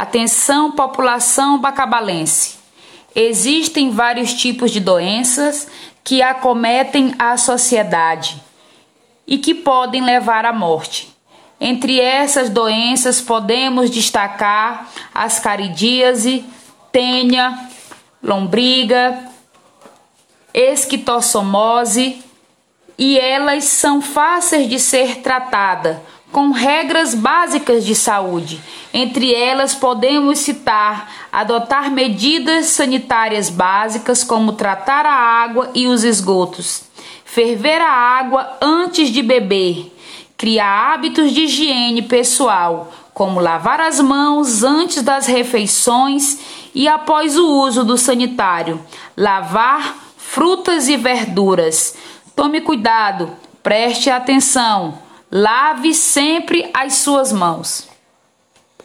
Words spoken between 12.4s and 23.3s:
doenças podemos destacar as caridíase, tênia, lombriga, esquistossomose e